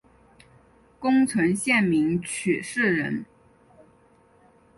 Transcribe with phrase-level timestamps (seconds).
[0.99, 3.23] 宫城县名取市人。